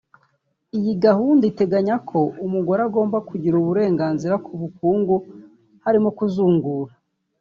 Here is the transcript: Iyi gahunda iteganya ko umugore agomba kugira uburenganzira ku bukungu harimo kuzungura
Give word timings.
Iyi 0.77 0.93
gahunda 1.05 1.43
iteganya 1.51 1.95
ko 2.09 2.19
umugore 2.45 2.81
agomba 2.87 3.17
kugira 3.29 3.55
uburenganzira 3.61 4.35
ku 4.45 4.51
bukungu 4.61 5.15
harimo 5.83 6.09
kuzungura 6.17 6.93